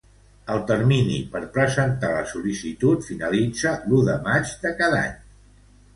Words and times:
El 0.53 0.61
termini 0.71 1.17
per 1.35 1.41
presentar 1.57 2.09
la 2.15 2.23
sol·licitud 2.33 3.07
finalitza 3.11 3.77
l'u 3.91 4.01
de 4.11 4.19
maig 4.29 4.57
de 4.65 4.77
cada 4.81 5.03
any. 5.03 5.17